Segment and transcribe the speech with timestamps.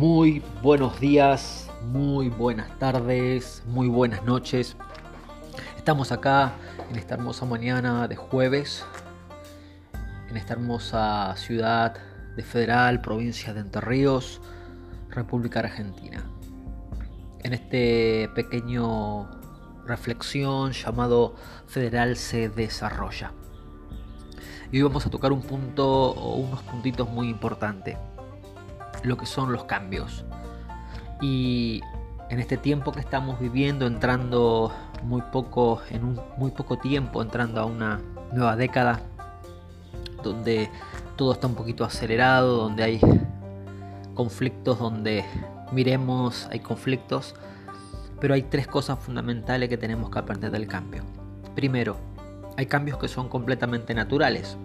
[0.00, 4.74] Muy buenos días, muy buenas tardes, muy buenas noches.
[5.76, 6.54] Estamos acá
[6.88, 8.82] en esta hermosa mañana de jueves,
[10.30, 11.96] en esta hermosa ciudad
[12.34, 14.40] de Federal, provincia de Entre Ríos,
[15.10, 16.24] República Argentina.
[17.40, 19.28] En este pequeño
[19.84, 21.34] reflexión llamado
[21.66, 23.34] Federal se desarrolla.
[24.72, 27.98] Y hoy vamos a tocar un punto o unos puntitos muy importantes
[29.02, 30.24] lo que son los cambios.
[31.20, 31.80] Y
[32.30, 34.72] en este tiempo que estamos viviendo, entrando
[35.02, 38.00] muy poco, en un muy poco tiempo, entrando a una
[38.32, 39.00] nueva década,
[40.22, 40.70] donde
[41.16, 43.00] todo está un poquito acelerado, donde hay
[44.14, 45.24] conflictos, donde
[45.72, 47.34] miremos, hay conflictos,
[48.20, 51.02] pero hay tres cosas fundamentales que tenemos que aprender del cambio.
[51.54, 51.96] Primero,
[52.56, 54.56] hay cambios que son completamente naturales,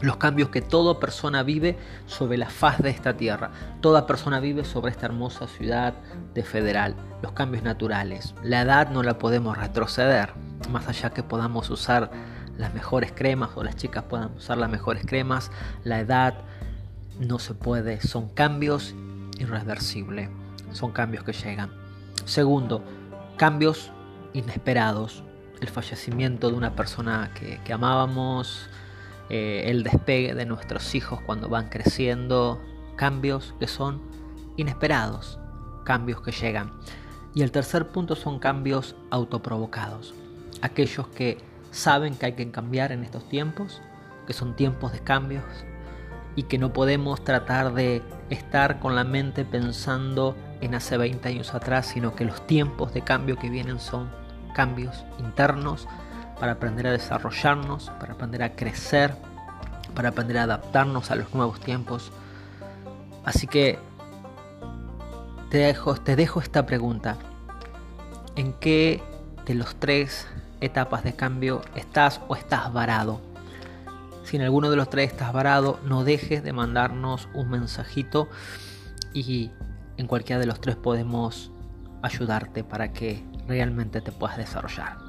[0.00, 3.50] los cambios que toda persona vive sobre la faz de esta tierra.
[3.80, 5.94] Toda persona vive sobre esta hermosa ciudad
[6.34, 6.94] de Federal.
[7.22, 8.34] Los cambios naturales.
[8.42, 10.32] La edad no la podemos retroceder.
[10.70, 12.10] Más allá que podamos usar
[12.56, 15.52] las mejores cremas o las chicas puedan usar las mejores cremas,
[15.84, 16.34] la edad
[17.18, 18.00] no se puede.
[18.00, 18.94] Son cambios
[19.38, 20.28] irreversibles.
[20.72, 21.70] Son cambios que llegan.
[22.24, 22.84] Segundo,
[23.36, 23.90] cambios
[24.32, 25.24] inesperados.
[25.60, 28.68] El fallecimiento de una persona que, que amábamos
[29.30, 32.60] eh, el despegue de nuestros hijos cuando van creciendo,
[32.96, 34.00] cambios que son
[34.56, 35.38] inesperados,
[35.84, 36.72] cambios que llegan.
[37.34, 40.14] Y el tercer punto son cambios autoprovocados,
[40.62, 41.38] aquellos que
[41.70, 43.80] saben que hay que cambiar en estos tiempos,
[44.26, 45.44] que son tiempos de cambios
[46.34, 51.54] y que no podemos tratar de estar con la mente pensando en hace 20 años
[51.54, 54.10] atrás, sino que los tiempos de cambio que vienen son
[54.54, 55.86] cambios internos
[56.38, 59.14] para aprender a desarrollarnos, para aprender a crecer,
[59.94, 62.12] para aprender a adaptarnos a los nuevos tiempos.
[63.24, 63.78] Así que
[65.50, 67.16] te dejo, te dejo esta pregunta.
[68.36, 69.02] ¿En qué
[69.46, 70.26] de los tres
[70.60, 73.20] etapas de cambio estás o estás varado?
[74.24, 78.28] Si en alguno de los tres estás varado, no dejes de mandarnos un mensajito
[79.14, 79.50] y
[79.96, 81.50] en cualquiera de los tres podemos
[82.02, 85.07] ayudarte para que realmente te puedas desarrollar.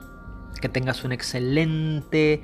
[0.62, 2.44] Que tengas un excelente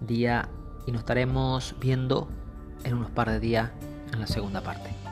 [0.00, 0.48] día
[0.86, 2.28] y nos estaremos viendo
[2.84, 3.70] en unos par de días
[4.12, 5.07] en la segunda parte.